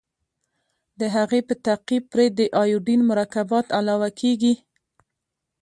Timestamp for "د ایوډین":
2.37-3.01